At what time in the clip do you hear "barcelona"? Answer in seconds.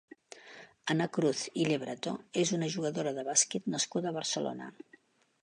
4.19-4.73